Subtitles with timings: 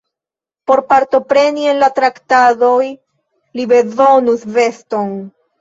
[0.69, 2.89] Por partopreni en la traktadoj,
[3.61, 5.17] li bezonus veston.